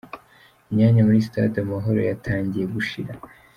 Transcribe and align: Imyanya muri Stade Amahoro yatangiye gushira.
Imyanya 0.69 1.01
muri 1.07 1.25
Stade 1.27 1.57
Amahoro 1.65 1.99
yatangiye 2.09 2.65
gushira. 2.73 3.11